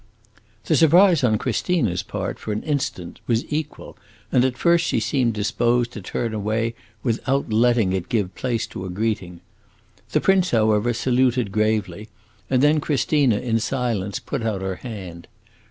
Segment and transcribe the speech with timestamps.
[0.65, 3.99] The surprise on Christina's part, for an instant, was equal,
[4.31, 8.83] and at first she seemed disposed to turn away without letting it give place to
[8.83, 9.41] a greeting.
[10.09, 12.09] The prince, however, saluted gravely,
[12.49, 15.27] and then Christina, in silence, put out her hand.